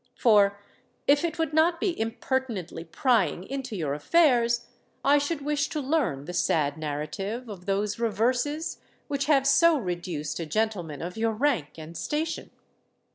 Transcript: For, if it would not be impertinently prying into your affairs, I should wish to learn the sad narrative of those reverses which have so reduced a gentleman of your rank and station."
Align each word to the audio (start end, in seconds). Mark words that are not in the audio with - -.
For, 0.17 0.57
if 1.05 1.23
it 1.23 1.37
would 1.37 1.53
not 1.53 1.79
be 1.79 1.99
impertinently 1.99 2.83
prying 2.83 3.43
into 3.43 3.75
your 3.75 3.93
affairs, 3.93 4.65
I 5.05 5.19
should 5.19 5.41
wish 5.45 5.67
to 5.69 5.79
learn 5.79 6.25
the 6.25 6.33
sad 6.33 6.75
narrative 6.75 7.47
of 7.47 7.67
those 7.67 7.99
reverses 7.99 8.79
which 9.07 9.25
have 9.25 9.45
so 9.45 9.77
reduced 9.77 10.39
a 10.39 10.47
gentleman 10.47 11.03
of 11.03 11.17
your 11.17 11.33
rank 11.33 11.77
and 11.77 11.95
station." 11.95 12.49